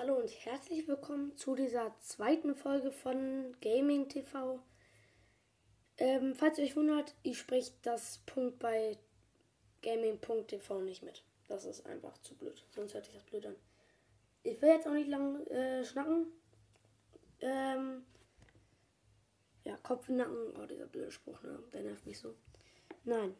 Hallo 0.00 0.14
und 0.14 0.30
herzlich 0.46 0.88
willkommen 0.88 1.36
zu 1.36 1.54
dieser 1.54 1.94
zweiten 2.00 2.54
Folge 2.54 2.90
von 2.90 3.54
Gaming 3.60 4.08
TV. 4.08 4.58
Ähm, 5.98 6.34
falls 6.34 6.56
ihr 6.56 6.64
euch 6.64 6.74
wundert, 6.74 7.14
ich 7.22 7.38
spreche 7.38 7.74
das 7.82 8.22
Punkt 8.24 8.58
bei 8.60 8.96
Gaming.tv 9.82 10.80
nicht 10.80 11.02
mit. 11.02 11.22
Das 11.48 11.66
ist 11.66 11.84
einfach 11.84 12.16
zu 12.22 12.34
blöd, 12.34 12.64
sonst 12.70 12.94
hört 12.94 13.04
sich 13.04 13.12
das 13.12 13.24
blöd 13.24 13.44
an. 13.44 13.56
Ich 14.42 14.62
will 14.62 14.70
jetzt 14.70 14.88
auch 14.88 14.94
nicht 14.94 15.10
lang 15.10 15.46
äh, 15.48 15.84
schnacken. 15.84 16.28
Ähm, 17.40 18.06
ja, 19.64 19.76
Kopf 19.82 20.08
in 20.08 20.16
Nacken. 20.16 20.56
Oh, 20.56 20.64
dieser 20.64 20.86
blöde 20.86 21.10
Spruch, 21.10 21.42
ne? 21.42 21.62
Der 21.74 21.82
nervt 21.82 22.06
mich 22.06 22.18
so. 22.18 22.34
Nein. 23.04 23.34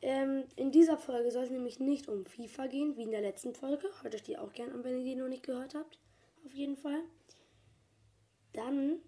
Ähm, 0.00 0.44
in 0.56 0.70
dieser 0.70 0.96
Folge 0.96 1.30
soll 1.30 1.44
es 1.44 1.50
nämlich 1.50 1.80
nicht 1.80 2.08
um 2.08 2.24
FIFA 2.24 2.66
gehen, 2.68 2.96
wie 2.96 3.02
in 3.02 3.10
der 3.10 3.20
letzten 3.20 3.54
Folge. 3.54 3.88
Hört 4.02 4.14
euch 4.14 4.22
die 4.22 4.38
auch 4.38 4.52
gerne 4.52 4.72
an, 4.72 4.84
wenn 4.84 4.98
ihr 4.98 5.04
die 5.04 5.16
noch 5.16 5.28
nicht 5.28 5.42
gehört 5.42 5.74
habt. 5.74 5.98
Auf 6.44 6.54
jeden 6.54 6.76
Fall. 6.76 7.00
Dann 8.52 9.00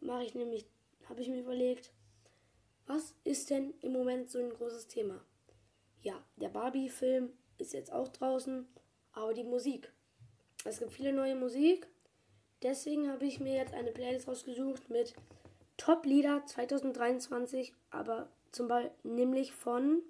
mache 0.00 0.24
ich 0.24 0.34
nämlich, 0.34 0.66
habe 1.08 1.20
ich 1.20 1.28
mir 1.28 1.40
überlegt, 1.40 1.92
was 2.86 3.14
ist 3.24 3.50
denn 3.50 3.74
im 3.80 3.92
Moment 3.92 4.30
so 4.30 4.38
ein 4.38 4.50
großes 4.50 4.88
Thema? 4.88 5.24
Ja, 6.02 6.22
der 6.36 6.48
Barbie-Film 6.48 7.32
ist 7.58 7.72
jetzt 7.72 7.92
auch 7.92 8.08
draußen, 8.08 8.66
aber 9.12 9.34
die 9.34 9.44
Musik. 9.44 9.92
Es 10.64 10.78
gibt 10.78 10.92
viele 10.92 11.12
neue 11.12 11.36
Musik. 11.36 11.86
Deswegen 12.62 13.10
habe 13.10 13.24
ich 13.24 13.40
mir 13.40 13.54
jetzt 13.54 13.74
eine 13.74 13.92
Playlist 13.92 14.28
rausgesucht 14.28 14.90
mit 14.90 15.14
Top-Lieder 15.76 16.44
2023, 16.46 17.72
aber 17.90 18.30
zum 18.52 18.68
Beispiel 18.68 18.92
nämlich 19.02 19.52
von 19.52 20.02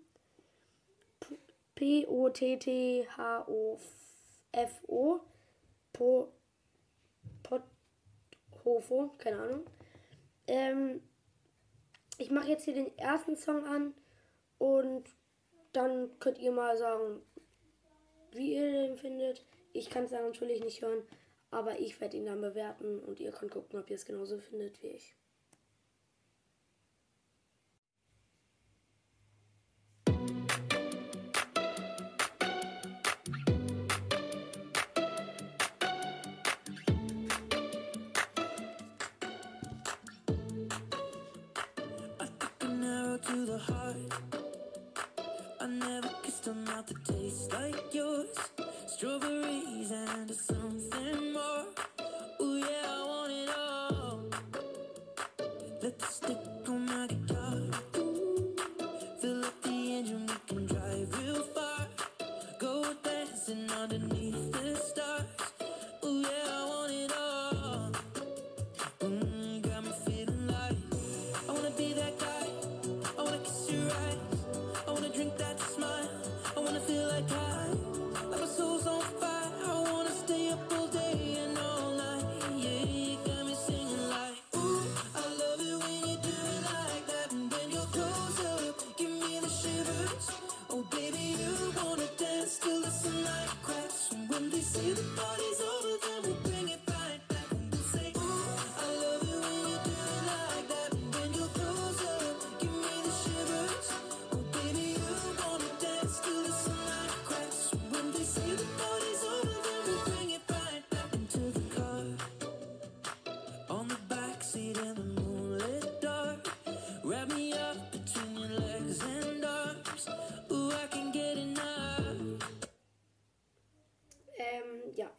P-O-T-T-H-O-F-O 1.75 2.31
Po 5.93 6.29
Pothofo, 7.43 9.11
keine 9.19 9.43
Ahnung. 9.43 9.67
Ähm, 10.47 11.03
ich 12.19 12.31
mache 12.31 12.49
jetzt 12.49 12.65
hier 12.65 12.75
den 12.75 12.97
ersten 12.99 13.37
Song 13.37 13.65
an 13.65 13.95
und 14.59 15.05
dann 15.73 16.19
könnt 16.19 16.39
ihr 16.39 16.53
mal 16.53 16.77
sagen, 16.77 17.21
wie 18.33 18.55
ihr 18.55 18.71
den 18.71 18.97
findet. 18.97 19.45
Ich 19.73 19.91
kann 19.91 20.05
es 20.05 20.13
natürlich 20.13 20.63
nicht 20.63 20.83
hören, 20.83 21.03
aber 21.51 21.79
ich 21.79 22.01
werde 22.01 22.17
ihn 22.17 22.27
dann 22.27 22.41
bewerten 22.41 23.01
und 23.01 23.21
ihr 23.21 23.33
könnt 23.33 23.53
gucken, 23.53 23.81
ob 23.81 23.91
ihr 23.91 23.97
es 23.97 24.05
genauso 24.05 24.39
findet 24.39 24.83
wie 24.83 24.89
ich. 24.89 25.15
to 46.93 47.13
taste 47.13 47.53
like 47.53 47.95
yours. 47.95 48.29
Strawberries 48.87 49.91
and 49.91 50.31
a. 50.31 50.62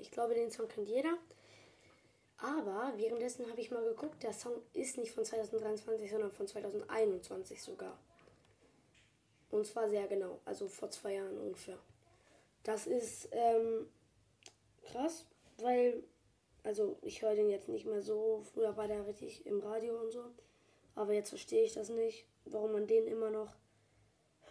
ich 0.03 0.11
glaube, 0.11 0.33
den 0.33 0.51
Song 0.51 0.67
kennt 0.67 0.89
jeder. 0.89 1.17
Aber 2.37 2.91
währenddessen 2.97 3.49
habe 3.49 3.61
ich 3.61 3.71
mal 3.71 3.85
geguckt, 3.85 4.21
der 4.21 4.33
Song 4.33 4.61
ist 4.73 4.97
nicht 4.97 5.13
von 5.13 5.23
2023, 5.23 6.11
sondern 6.11 6.29
von 6.29 6.45
2021 6.45 7.63
sogar. 7.63 7.97
Und 9.49 9.65
zwar 9.65 9.87
sehr 9.87 10.07
genau, 10.07 10.41
also 10.43 10.67
vor 10.67 10.91
zwei 10.91 11.13
Jahren 11.13 11.37
ungefähr. 11.37 11.79
Das 12.63 12.85
ist 12.85 13.29
ähm, 13.31 13.87
krass, 14.83 15.25
weil, 15.57 16.03
also 16.63 16.97
ich 17.01 17.21
höre 17.21 17.35
den 17.35 17.49
jetzt 17.49 17.69
nicht 17.69 17.85
mehr 17.85 18.01
so. 18.01 18.43
Früher 18.53 18.75
war 18.75 18.89
der 18.89 19.07
richtig 19.07 19.45
im 19.45 19.61
Radio 19.61 19.97
und 20.01 20.11
so. 20.11 20.25
Aber 20.95 21.13
jetzt 21.13 21.29
verstehe 21.29 21.63
ich 21.63 21.73
das 21.73 21.87
nicht, 21.87 22.25
warum 22.43 22.73
man 22.73 22.87
den 22.87 23.07
immer 23.07 23.29
noch 23.29 23.53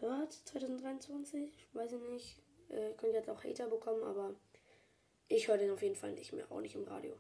hört, 0.01 0.33
2023. 0.33 1.69
Weiß 1.75 1.93
ich 1.93 2.03
nicht. 2.09 2.43
Äh, 2.71 2.95
könnt 2.97 3.13
jetzt 3.13 3.29
auch 3.29 3.45
Hater 3.45 3.69
bekommen, 3.69 4.03
aber 4.03 4.35
ich 5.33 5.49
höre 5.49 5.59
den 5.59 5.71
auf 5.71 5.83
jeden 5.83 5.97
Fall 5.97 6.13
nicht 6.13 6.33
mehr, 6.33 6.51
auch 6.51 6.61
nicht 6.61 6.75
im 6.75 6.85
Radio. 6.85 7.17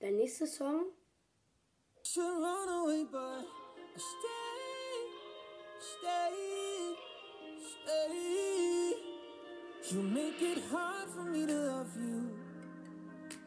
Der 0.00 0.10
nächste 0.12 0.46
Song. 0.46 0.86
You 9.90 10.02
make 10.02 10.42
it 10.42 10.62
hard 10.70 11.08
for 11.08 11.24
me 11.24 11.46
to 11.46 11.54
love 11.54 11.88
you. 11.96 12.30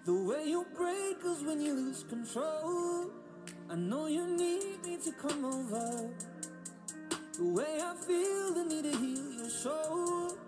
The 0.06 0.14
way 0.14 0.50
you 0.50 0.66
break 0.76 1.24
us 1.24 1.44
when 1.44 1.62
you 1.62 1.74
lose 1.74 2.04
control. 2.04 3.12
I 3.70 3.76
know 3.76 4.08
you 4.08 4.26
need 4.26 4.84
me 4.84 4.98
to 4.98 5.12
come 5.12 5.46
over. 5.46 6.10
The 7.38 7.44
way 7.44 7.80
I 7.80 7.96
feel 7.96 8.54
the 8.54 8.64
need 8.66 8.92
to 8.92 8.98
heal 8.98 9.32
your 9.34 9.50
soul. 9.50 10.41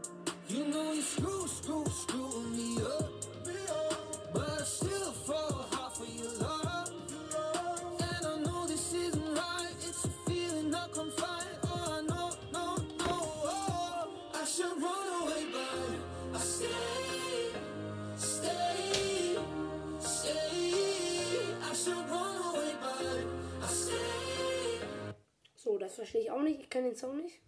So, 25.56 25.77
das 25.77 25.95
verstehe 25.95 26.21
ich 26.21 26.31
auch 26.31 26.41
nicht. 26.41 26.59
Ich 26.59 26.69
kenne 26.69 26.89
den 26.89 26.97
Song 26.97 27.17
nicht. 27.17 27.39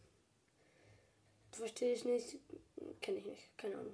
Verstehe 1.52 1.94
ich 1.94 2.06
nicht. 2.06 2.40
Kenne 3.06 3.20
ich 3.20 3.26
nicht. 3.28 3.56
Keine 3.56 3.76
Ahnung. 3.76 3.94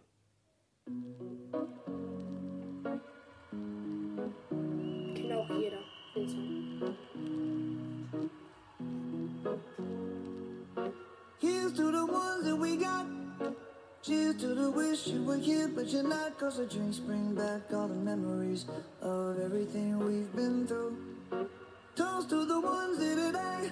Kennt 5.14 5.34
auch 5.34 5.50
jeder 5.50 5.80
den 6.16 6.30
Song. 6.30 6.96
Here's 11.40 11.74
to 11.74 11.92
the 11.92 12.06
ones 12.06 12.46
that 12.46 12.56
we 12.56 12.78
got. 12.78 13.06
Cheers 14.02 14.38
to 14.38 14.56
the 14.56 14.72
wish 14.72 15.08
you 15.08 15.26
were 15.26 15.36
here, 15.36 15.68
but 15.68 15.88
you're 15.88 16.04
not. 16.04 16.40
Cause 16.40 16.56
the 16.56 16.66
drinks 16.66 17.00
bring 17.00 17.36
back 17.36 17.64
all 17.74 17.90
the 17.90 17.96
memories 17.96 18.66
of 19.02 19.38
everything 19.42 20.00
we've 20.00 20.34
been 20.34 20.66
through. 20.66 20.96
Toast 21.98 22.30
to 22.30 22.46
the 22.46 22.62
ones 22.62 22.98
here 22.98 23.18
today. 23.18 23.72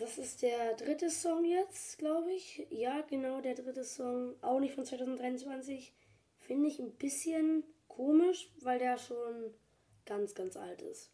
das 0.00 0.16
ist 0.16 0.42
der 0.42 0.74
dritte 0.74 1.10
Song 1.10 1.44
jetzt, 1.44 1.98
glaube 1.98 2.32
ich. 2.32 2.66
Ja, 2.70 3.02
genau, 3.02 3.40
der 3.40 3.54
dritte 3.54 3.84
Song. 3.84 4.34
Auch 4.40 4.58
nicht 4.58 4.74
von 4.74 4.84
2023. 4.84 5.92
Finde 6.38 6.68
ich 6.68 6.78
ein 6.78 6.92
bisschen 6.92 7.64
komisch, 7.86 8.50
weil 8.62 8.78
der 8.78 8.96
schon 8.96 9.54
ganz, 10.06 10.34
ganz 10.34 10.56
alt 10.56 10.80
ist. 10.80 11.10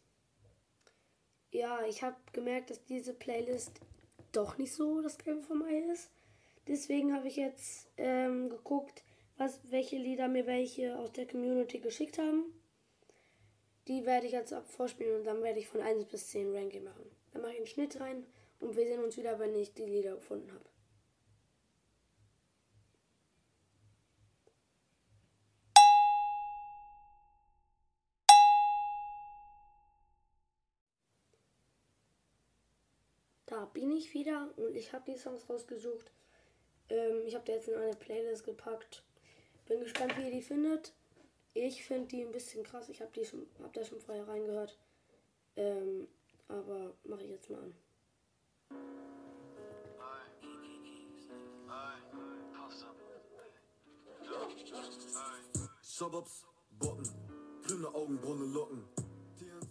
Ja, 1.51 1.85
ich 1.85 2.01
habe 2.01 2.15
gemerkt, 2.31 2.69
dass 2.69 2.83
diese 2.85 3.13
Playlist 3.13 3.71
doch 4.31 4.57
nicht 4.57 4.73
so 4.73 5.01
das 5.01 5.17
Gelbe 5.17 5.41
vom 5.41 5.63
Ei 5.63 5.79
ist. 5.91 6.09
Deswegen 6.67 7.13
habe 7.13 7.27
ich 7.27 7.35
jetzt 7.35 7.87
ähm, 7.97 8.49
geguckt, 8.49 9.03
was, 9.37 9.59
welche 9.69 9.97
Lieder 9.97 10.27
mir 10.29 10.45
welche 10.45 10.97
aus 10.97 11.11
der 11.11 11.27
Community 11.27 11.79
geschickt 11.79 12.17
haben. 12.17 12.45
Die 13.87 14.05
werde 14.05 14.27
ich 14.27 14.33
jetzt 14.33 14.53
vorspielen 14.67 15.19
und 15.19 15.23
dann 15.25 15.43
werde 15.43 15.59
ich 15.59 15.67
von 15.67 15.81
1 15.81 16.05
bis 16.05 16.27
10 16.27 16.55
Ranking 16.55 16.83
machen. 16.83 17.09
Dann 17.31 17.41
mache 17.41 17.51
ich 17.51 17.57
einen 17.57 17.67
Schnitt 17.67 17.99
rein 17.99 18.25
und 18.59 18.75
wir 18.75 18.85
sehen 18.85 19.03
uns 19.03 19.17
wieder, 19.17 19.39
wenn 19.39 19.55
ich 19.55 19.73
die 19.73 19.85
Lieder 19.85 20.15
gefunden 20.15 20.51
habe. 20.51 20.65
Da 33.47 33.63
bin 33.65 33.91
ich 33.91 34.13
wieder 34.13 34.53
und 34.57 34.75
ich 34.75 34.91
habe 34.91 35.09
die 35.09 35.17
Songs 35.17 35.49
rausgesucht. 35.49 36.11
Ähm, 36.89 37.23
ich 37.25 37.33
habe 37.33 37.45
die 37.45 37.53
jetzt 37.53 37.69
in 37.69 37.75
eine 37.75 37.95
Playlist 37.95 38.43
gepackt. 38.43 39.03
Bin 39.65 39.79
gespannt, 39.79 40.17
wie 40.17 40.25
ihr 40.25 40.31
die 40.31 40.41
findet. 40.41 40.93
Ich 41.53 41.85
finde 41.85 42.07
die 42.09 42.21
ein 42.21 42.31
bisschen 42.31 42.63
krass. 42.63 42.89
Ich 42.89 43.01
habe 43.01 43.11
hab 43.63 43.73
da 43.73 43.83
schon 43.83 44.01
vorher 44.01 44.27
reingehört. 44.27 44.77
Ähm, 45.55 46.07
aber 46.49 46.93
mache 47.05 47.23
ich 47.23 47.31
jetzt 47.31 47.49
mal 47.49 47.63
an. 47.63 47.73
Shababs, 55.97 56.45
Botten, 56.77 57.09
grüne 57.65 57.87
Augenbraune 57.87 58.45
Locken. 58.45 58.83
Tians, 59.39 59.65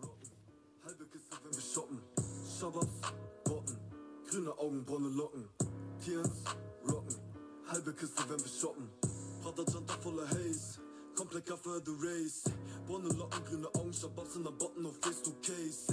Rocken, 0.00 0.30
halbe 0.84 1.04
Kiste, 1.06 1.36
wenn 1.42 1.52
wir 1.52 1.60
shoppen. 1.60 2.00
Shababs, 2.60 3.00
Botten, 3.42 3.76
grüne 4.30 4.56
Augenbraune 4.56 5.08
Locken. 5.08 5.48
Tians, 5.98 6.44
Rocken, 6.88 7.16
halbe 7.66 7.92
Kiste, 7.92 8.22
wenn 8.28 8.38
wir 8.38 8.46
shoppen. 8.46 8.88
Prada 9.42 9.64
Janta 9.64 9.94
voller 9.94 10.28
Haze, 10.28 10.80
komplett 11.16 11.46
Kaffee 11.46 11.80
the 11.84 11.92
Race. 11.98 12.44
Braune 12.86 13.08
Locken, 13.08 13.44
grüne 13.44 13.68
Augen, 13.74 13.92
Shababs 13.92 14.36
in 14.36 14.44
der 14.44 14.52
Botten 14.52 14.86
auf 14.86 14.94
Face 15.00 15.22
to 15.22 15.32
Case. 15.42 15.92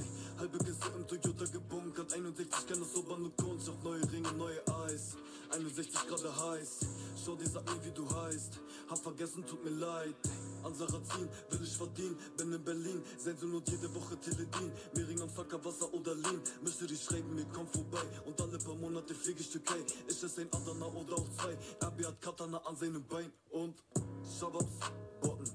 61 5.81 6.07
Grad 6.07 6.23
heiß, 6.23 6.79
schau 7.25 7.35
dir, 7.35 7.49
mir 7.49 7.85
wie 7.85 7.91
du 7.91 8.07
heißt. 8.07 8.59
Hab 8.87 8.99
vergessen, 8.99 9.43
tut 9.47 9.63
mir 9.63 9.71
leid. 9.71 10.15
An 10.63 10.75
Sarrazin 10.75 11.27
will 11.49 11.63
ich 11.63 11.75
verdienen, 11.75 12.15
bin 12.37 12.53
in 12.53 12.63
Berlin. 12.63 13.01
Sensor 13.17 13.55
und 13.55 13.67
jede 13.67 13.93
Woche 13.95 14.15
Teledin. 14.19 14.71
Mehring 14.95 15.21
am 15.21 15.29
Facker, 15.29 15.63
Wasser 15.65 15.91
oder 15.91 16.13
Lean. 16.13 16.39
Müsste 16.61 16.85
die 16.85 16.95
schreiben, 16.95 17.33
mir 17.33 17.45
komm 17.51 17.67
vorbei. 17.67 18.03
Und 18.25 18.39
alle 18.39 18.59
paar 18.59 18.75
Monate 18.75 19.15
flieg 19.15 19.39
ich 19.39 19.49
Türkei. 19.49 19.83
Ich 20.07 20.21
esse 20.21 20.41
ein 20.41 20.49
Adana 20.53 20.85
oder 20.85 21.15
auch 21.15 21.29
zwei. 21.39 21.53
RB 21.87 22.05
hat 22.05 22.21
Katana 22.21 22.59
an 22.59 22.75
seinem 22.75 23.03
Bein. 23.07 23.31
Und 23.49 23.75
Shababs, 24.39 24.77
Botten. 25.19 25.49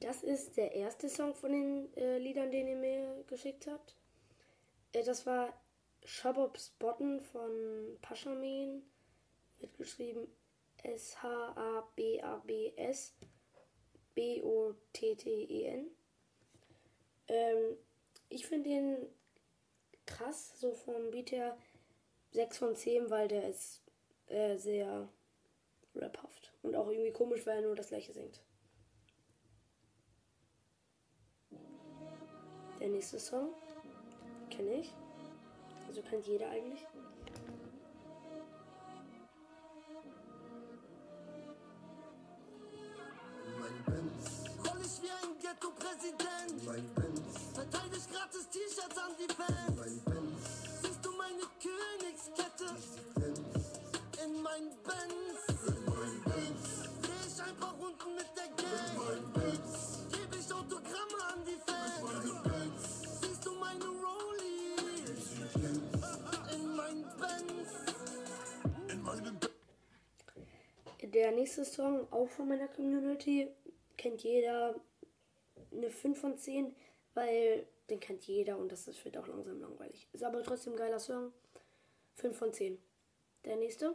Das 0.00 0.22
ist 0.22 0.58
der 0.58 0.74
erste 0.74 1.08
Song 1.08 1.34
von 1.34 1.52
den 1.52 1.96
äh, 1.96 2.18
Liedern, 2.18 2.50
den 2.50 2.68
ihr 2.68 2.76
mir 2.76 3.24
geschickt 3.28 3.66
habt. 3.66 3.96
Äh, 4.92 5.04
das 5.04 5.24
war 5.24 5.54
Shabobs 6.04 6.70
Botten 6.78 7.20
von 7.20 7.98
Paschamin. 8.00 8.82
Wird 9.58 9.76
geschrieben 9.76 10.28
S-H-A-B-A-B-S 10.82 11.84
B-O-T-T-E-N. 14.14 15.90
Ähm, 17.28 17.76
ich 18.28 18.46
finde 18.46 18.70
den 18.70 19.06
krass, 20.06 20.58
so 20.58 20.72
vom 20.72 21.10
Beat 21.10 21.32
her 21.32 21.56
6 22.32 22.58
von 22.58 22.74
10, 22.74 23.10
weil 23.10 23.28
der 23.28 23.48
ist 23.48 23.82
äh, 24.26 24.56
sehr 24.56 25.08
raphaft. 25.94 26.52
Und 26.62 26.74
auch 26.74 26.88
irgendwie 26.88 27.12
komisch, 27.12 27.46
weil 27.46 27.58
er 27.58 27.62
nur 27.62 27.76
das 27.76 27.88
gleiche 27.88 28.12
singt. 28.12 28.42
Der 32.80 32.88
nächste 32.88 33.18
Song 33.18 33.54
kenne 34.50 34.80
ich. 34.80 34.92
Also 35.98 36.10
kennt 36.10 36.26
jeder 36.28 36.48
eigentlich. 36.48 36.86
Mein 43.58 43.84
Benz, 43.84 44.44
Roll 44.64 44.80
ich 44.84 45.02
wie 45.02 45.10
ein 45.10 45.38
Ghetto-Präsident. 45.40 46.64
mein 46.66 46.88
Benz, 46.94 48.08
gratis 48.12 48.48
T-Shirts 48.50 48.98
an 48.98 49.12
die 49.18 49.32
Fans. 49.34 49.76
mein 49.76 50.00
Benz, 50.04 50.42
Siehst 50.82 51.04
du 51.04 51.10
meine 51.12 51.44
Königskette 51.58 52.68
in 54.24 54.42
mein 54.42 54.70
Benz? 54.84 55.38
mein 55.86 56.22
Benz, 56.22 56.64
Dreh 57.02 57.26
ich 57.26 57.42
einfach 57.42 57.72
Runden 57.78 58.14
mit 58.14 58.30
der 58.36 58.48
Gang. 58.54 58.96
mein 58.96 59.32
Benz, 59.32 59.98
Geb 60.12 60.30
ich 60.38 60.52
Autogramme 60.52 61.20
an 61.32 61.40
die 61.44 61.58
Fans. 61.66 62.02
mein 62.02 62.42
Benz, 62.42 63.20
Siehst 63.20 63.44
du 63.44 63.52
meine 63.54 63.84
Rollies 63.84 64.07
Der 71.02 71.32
nächste 71.32 71.64
Song, 71.64 72.06
auch 72.12 72.28
von 72.28 72.48
meiner 72.48 72.68
Community, 72.68 73.48
kennt 73.96 74.22
jeder 74.22 74.74
eine 75.72 75.90
5 75.90 76.20
von 76.20 76.38
10, 76.38 76.74
weil 77.14 77.66
den 77.90 77.98
kennt 77.98 78.24
jeder 78.24 78.58
und 78.58 78.70
das 78.70 78.86
wird 79.04 79.16
auch 79.16 79.26
langsam 79.26 79.60
langweilig. 79.60 80.08
Ist 80.12 80.22
aber 80.22 80.42
trotzdem 80.42 80.74
ein 80.74 80.78
geiler 80.78 81.00
Song. 81.00 81.32
5 82.16 82.36
von 82.36 82.52
10. 82.52 82.78
Der 83.44 83.56
nächste. 83.56 83.94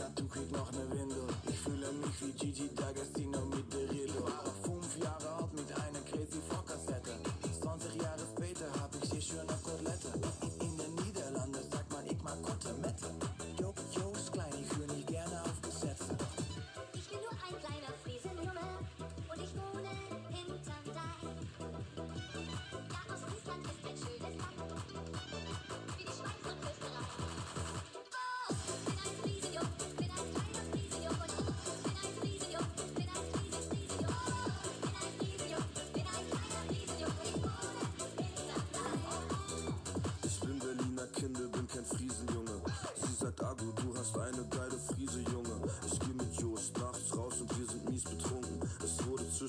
Atem 0.00 0.30
kriegt 0.30 0.52
noch 0.52 0.70
ne 0.72 0.90
Windel. 0.90 1.26
Ich 1.48 1.58
fühle 1.58 1.92
mich 1.92 2.20
wie 2.20 2.32
Gigi 2.32 2.68
D'Agostino 2.76 3.27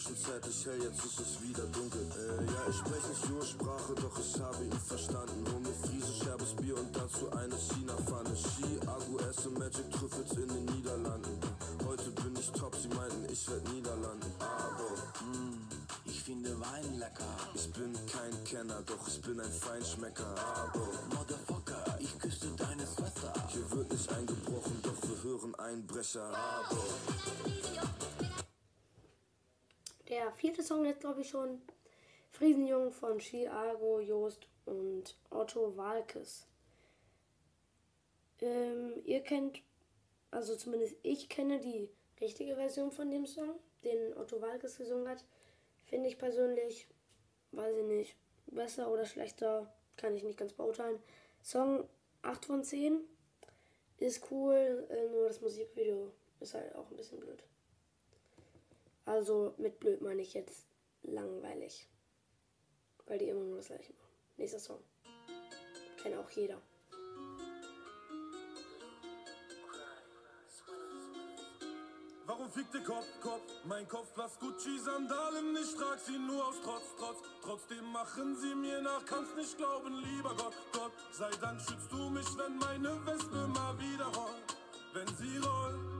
zwischenzeitlich 0.09 0.65
hell, 0.65 0.81
jetzt 0.81 1.05
ist 1.05 1.19
es 1.19 1.41
wieder 1.41 1.65
dunkel. 1.67 2.01
Äh, 2.01 2.45
ja, 2.45 2.61
ich 2.69 2.77
spreche 2.77 3.07
nicht 3.09 3.29
nur 3.29 3.45
Sprache, 3.45 3.93
doch 3.95 4.17
ich 4.19 4.41
habe 4.41 4.63
ihn 4.63 4.79
verstanden. 4.79 5.45
Hol 5.51 5.59
mir 5.59 5.73
Friese, 5.73 6.13
scherbes 6.23 6.53
Bier 6.55 6.77
und 6.77 6.95
dazu 6.95 7.29
eine 7.31 7.55
China-Pfanne. 7.55 8.35
Ski, 8.35 8.79
Agu, 8.87 9.17
esse 9.29 9.49
Magic 9.49 9.91
Trüffels 9.91 10.31
in 10.33 10.47
den 10.47 10.65
Niederlanden. 10.65 11.37
Heute 11.85 12.09
bin 12.21 12.35
ich 12.39 12.51
top, 12.51 12.75
sie 12.75 12.87
meinten, 12.89 13.25
ich 13.31 13.47
werd 13.49 13.71
Niederlanden. 13.71 14.31
Aber, 14.39 14.89
mm, 15.25 15.67
ich 16.05 16.23
finde 16.23 16.59
Wein 16.59 16.97
lecker. 16.97 17.35
Ich 17.53 17.71
bin 17.73 17.93
kein 18.07 18.43
Kenner, 18.45 18.81
doch 18.85 19.07
ich 19.07 19.21
bin 19.21 19.39
ein 19.39 19.51
Feinschmecker. 19.51 20.35
Aber, 20.55 20.87
Motherfucker, 21.15 21.97
ich 21.99 22.17
küsste 22.17 22.47
deine 22.57 22.85
Schwester. 22.87 23.33
Hier 23.49 23.69
wird 23.71 23.91
nicht 23.91 24.11
eingebrochen, 24.11 24.81
doch 24.81 25.01
wir 25.03 25.23
hören 25.23 25.55
Einbrecher. 25.55 26.25
Aber, 26.25 26.77
vierte 30.39 30.63
Song 30.63 30.85
jetzt, 30.85 31.01
glaube 31.01 31.21
ich, 31.21 31.29
schon. 31.29 31.61
Friesenjung 32.31 32.91
von 32.91 33.19
Chiago, 33.19 33.99
Joost 33.99 34.47
und 34.65 35.17
Otto 35.29 35.75
Walkes. 35.75 36.47
Ähm, 38.39 39.01
ihr 39.03 39.21
kennt, 39.21 39.61
also 40.31 40.55
zumindest 40.55 40.95
ich 41.03 41.27
kenne 41.27 41.59
die 41.59 41.89
richtige 42.21 42.55
Version 42.55 42.91
von 42.91 43.11
dem 43.11 43.25
Song, 43.25 43.55
den 43.83 44.15
Otto 44.15 44.41
Walkes 44.41 44.77
gesungen 44.77 45.09
hat. 45.09 45.25
Finde 45.83 46.07
ich 46.07 46.17
persönlich, 46.17 46.87
weiß 47.51 47.75
ich 47.75 47.85
nicht, 47.85 48.15
besser 48.47 48.91
oder 48.91 49.05
schlechter, 49.05 49.73
kann 49.97 50.15
ich 50.15 50.23
nicht 50.23 50.37
ganz 50.37 50.53
beurteilen. 50.53 50.99
Song 51.43 51.89
8 52.21 52.45
von 52.45 52.63
10 52.63 53.01
ist 53.97 54.31
cool, 54.31 54.87
äh, 54.89 55.09
nur 55.09 55.27
das 55.27 55.41
Musikvideo 55.41 56.13
ist 56.39 56.53
halt 56.53 56.73
auch 56.75 56.89
ein 56.89 56.95
bisschen 56.95 57.19
blöd. 57.19 57.43
Also 59.09 59.55
mit 59.57 59.79
blöd 59.79 60.01
meine 60.01 60.21
ich 60.21 60.35
jetzt 60.35 60.67
langweilig. 61.01 61.89
Weil 63.07 63.17
die 63.17 63.29
immer 63.29 63.43
nur 63.43 63.57
das 63.57 63.65
gleiche 63.65 63.91
machen. 63.93 64.13
Nächster 64.37 64.59
Song. 64.59 64.83
Kennt 65.99 66.15
auch 66.15 66.29
jeder. 66.29 66.61
Warum 72.27 72.51
fickt 72.51 72.71
der 72.71 72.83
Kopf, 72.83 73.07
Kopf? 73.19 73.41
Mein 73.63 73.87
Kopf 73.87 74.13
passt 74.13 74.39
Gucci-Sandalen, 74.39 75.57
ich 75.59 75.75
trag 75.75 75.99
sie 75.99 76.19
nur 76.19 76.47
aus 76.47 76.61
Trotz, 76.63 76.95
Trotz. 76.99 77.17
Trotzdem 77.41 77.91
machen 77.91 78.35
sie 78.35 78.53
mir 78.53 78.79
nach, 78.79 79.03
kannst 79.07 79.35
nicht 79.35 79.57
glauben, 79.57 80.03
lieber 80.03 80.35
Gott, 80.37 80.53
Gott. 80.71 80.91
Sei 81.11 81.31
Dank 81.41 81.59
schützt 81.59 81.91
du 81.91 82.11
mich, 82.11 82.27
wenn 82.37 82.59
meine 82.59 83.03
Wespe 83.07 83.47
mal 83.47 83.75
wieder 83.79 84.05
rollt. 84.05 84.55
Wenn 84.93 85.07
sie 85.17 85.37
rollt, 85.37 85.98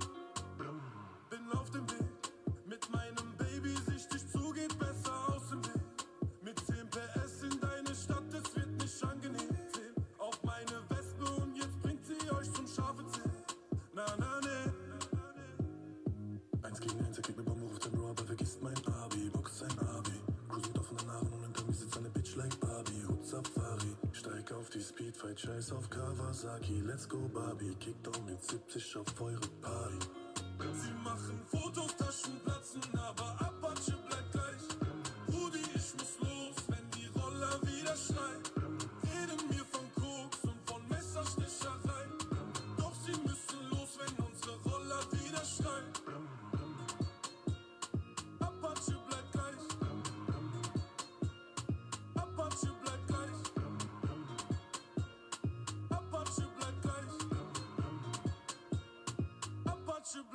Speedfight, 25.19 25.39
scheiß 25.39 25.71
auf 25.73 25.89
Kawasaki. 25.89 26.81
Let's 26.85 27.07
go 27.07 27.17
Barbie. 27.33 27.75
Kickdown 27.79 28.25
mit 28.25 28.41
70 28.41 28.97
auf 28.97 29.21
eure 29.21 29.39
Party. 29.61 30.07
Sie 30.73 30.93
machen 31.03 31.41
Fotos, 31.47 31.95
Taschen 31.97 32.39
platzen, 32.45 32.81
aber 32.97 33.35
Apache 33.39 33.97
bleibt 34.07 34.31
gleich. 34.31 34.63
Rudi, 35.27 35.59
ich 35.75 35.93
muss 35.93 36.19
los, 36.21 36.55
wenn 36.67 36.89
die 36.91 37.07
Roller 37.19 37.61
wieder 37.63 37.95
schreien. 37.95 38.38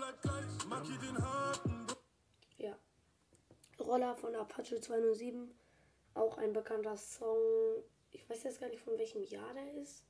Bleibt 0.05 0.23
gleich. 0.23 0.67
Maki 0.67 0.99
den 0.99 1.19
harten. 1.19 1.87
Ja. 2.59 2.77
Roller 3.81 4.15
von 4.17 4.35
Apache 4.35 4.81
207. 4.81 5.51
Auch 6.15 6.37
ein 6.39 6.53
bekannter 6.53 6.97
Song. 6.97 7.83
Ich 8.13 8.29
weiß 8.29 8.45
jetzt 8.45 8.61
gar 8.61 8.69
nicht 8.69 8.83
von 8.83 8.99
welchem 8.99 9.23
Jahr 9.23 9.55
der 9.55 9.75
ist. 9.75 10.05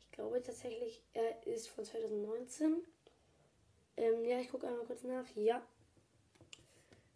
Ich 0.00 0.10
glaube 0.10 0.42
tatsächlich, 0.42 1.02
er 1.12 1.46
ist 1.46 1.68
von 1.68 1.84
2019. 1.84 2.82
Ähm, 3.96 4.24
ja, 4.24 4.38
ich 4.40 4.48
gucke 4.48 4.66
einmal 4.66 4.86
kurz 4.86 5.02
nach. 5.02 5.26
Ja. 5.36 5.62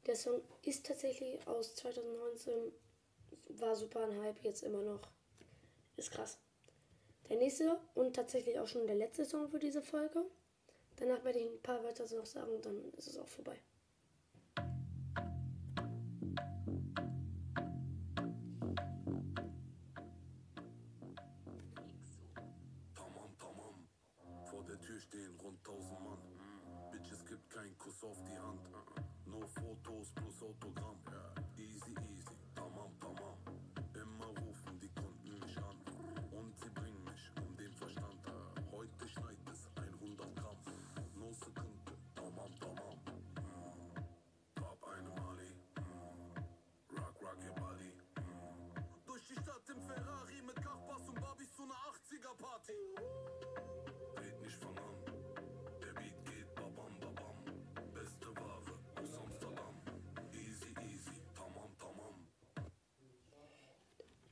Der 0.07 0.17
Song 0.17 0.43
ist 0.63 0.87
tatsächlich 0.87 1.47
aus 1.47 1.75
2019. 1.77 2.73
War 3.49 3.75
super 3.75 4.05
ein 4.05 4.21
Hype, 4.21 4.43
jetzt 4.43 4.63
immer 4.63 4.83
noch. 4.83 5.01
Ist 5.97 6.11
krass. 6.11 6.39
Der 7.29 7.37
nächste 7.39 7.81
und 7.95 8.15
tatsächlich 8.15 8.59
auch 8.59 8.69
schon 8.69 8.87
der 8.87 8.97
letzte 8.97 9.25
Song 9.25 9.49
für 9.49 9.59
diese 9.59 9.81
Folge. 9.81 10.25
Danach 10.97 11.25
werde 11.25 11.41
ich 11.41 11.47
ein 11.51 11.63
paar 11.63 11.83
weiter 11.83 12.05
noch 12.15 12.27
sagen, 12.27 12.61
dann 12.63 12.93
ist 12.93 13.09
es 13.09 13.19
auch 13.19 13.29
vorbei. 13.29 13.59
Vor 24.51 24.65
der 24.65 24.81
Tür 24.81 25.01
stehen 25.01 25.35
rund 25.43 25.59
1000 25.67 26.01
Mann. 26.01 26.19
Mm. 26.19 26.91
Bitches 26.93 27.25
gibt 27.27 27.51
keinen 27.51 27.77
Kuss 27.77 28.05
auf 28.05 28.17
die 28.23 28.39
Hand. 28.39 28.61
Uh 28.69 28.77
-uh. 28.77 29.03
Nur 29.27 29.49
Fotos 29.49 30.13
plus 30.15 30.43
Autogramm. 30.43 30.95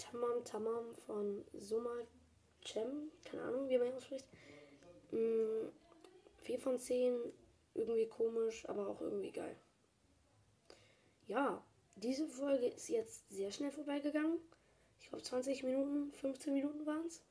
Tamam 0.02 0.44
Tamam 0.44 0.92
von 1.06 1.44
Suma 1.52 1.90
Cem, 2.64 3.10
keine 3.24 3.42
Ahnung, 3.42 3.68
wie 3.68 3.78
man 3.78 3.88
ihn 3.88 3.94
ausspricht. 3.94 4.26
Mm, 5.10 5.68
4 6.42 6.58
von 6.58 6.78
10, 6.78 7.16
irgendwie 7.74 8.06
komisch, 8.06 8.68
aber 8.68 8.88
auch 8.88 9.00
irgendwie 9.00 9.32
geil. 9.32 9.56
Ja, 11.26 11.62
diese 11.96 12.28
Folge 12.28 12.66
ist 12.66 12.88
jetzt 12.88 13.28
sehr 13.30 13.50
schnell 13.52 13.70
vorbeigegangen. 13.70 14.38
Ich 15.00 15.08
glaube 15.08 15.22
20 15.22 15.62
Minuten, 15.62 16.12
15 16.12 16.52
Minuten 16.52 16.86
waren 16.86 17.06
es. 17.06 17.22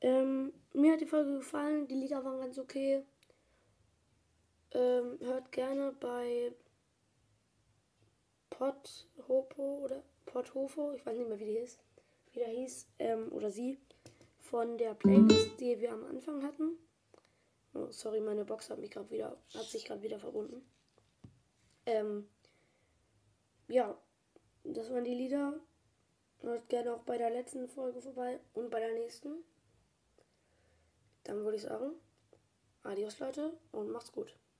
Ähm, 0.00 0.52
mir 0.72 0.92
hat 0.92 1.00
die 1.00 1.06
Folge 1.06 1.38
gefallen, 1.38 1.88
die 1.88 1.94
Lieder 1.94 2.24
waren 2.24 2.40
ganz 2.40 2.58
okay. 2.58 3.02
Ähm, 4.72 5.18
hört 5.20 5.52
gerne 5.52 5.92
bei 5.98 6.52
Pothopo 8.56 9.84
oder 9.84 10.02
Pothofo, 10.24 10.92
ich 10.92 11.04
weiß 11.04 11.18
nicht 11.18 11.28
mehr 11.28 11.38
wie 11.38 11.44
die 11.44 11.58
ist, 11.58 11.78
wie 12.32 12.38
der 12.38 12.48
hieß, 12.48 12.86
ähm, 12.98 13.30
oder 13.32 13.50
sie, 13.50 13.78
von 14.38 14.78
der 14.78 14.94
Playlist, 14.94 15.60
die 15.60 15.78
wir 15.78 15.92
am 15.92 16.04
Anfang 16.06 16.42
hatten. 16.42 16.78
Oh, 17.74 17.90
sorry, 17.90 18.20
meine 18.20 18.46
Box 18.46 18.70
hat 18.70 18.78
mich 18.78 18.90
gerade 18.90 19.10
wieder, 19.10 19.36
hat 19.52 19.66
sich 19.66 19.84
gerade 19.84 20.02
wieder 20.02 20.18
verbunden. 20.18 20.66
Ähm, 21.84 22.28
ja, 23.68 24.00
das 24.64 24.90
waren 24.90 25.04
die 25.04 25.14
Lieder. 25.14 25.60
Hört 26.40 26.68
gerne 26.70 26.94
auch 26.94 27.02
bei 27.02 27.18
der 27.18 27.30
letzten 27.30 27.68
Folge 27.68 28.00
vorbei 28.00 28.40
und 28.54 28.70
bei 28.70 28.80
der 28.80 28.94
nächsten. 28.94 29.44
Dann 31.24 31.44
würde 31.44 31.56
ich 31.56 31.62
sagen, 31.62 31.92
adios 32.82 33.18
Leute 33.18 33.58
und 33.72 33.90
macht's 33.90 34.12
gut. 34.12 34.34